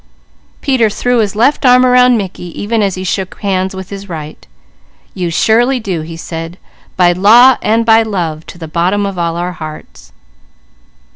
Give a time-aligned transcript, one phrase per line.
[0.61, 4.47] Peter threw his left arm around Mickey even as he shook hands with his right:
[5.13, 6.57] "You surely do," he said,
[6.97, 10.11] "by law and by love, to the bottom of all our hearts."